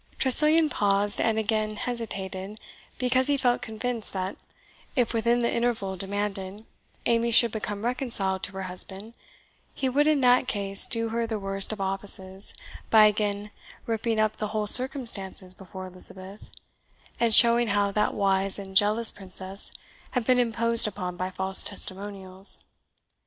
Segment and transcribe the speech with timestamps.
[0.17, 2.59] Tressilian paused, and again hesitated;
[2.97, 4.35] because he felt convinced that
[4.95, 6.65] if, within the interval demanded,
[7.05, 9.13] Amy should become reconciled to her husband,
[9.75, 12.55] he would in that case do her the worst of offices
[12.89, 13.51] by again
[13.85, 16.49] ripping up the whole circumstances before Elizabeth,
[17.19, 19.71] and showing how that wise and jealous princess
[20.13, 22.65] had been imposed upon by false testimonials.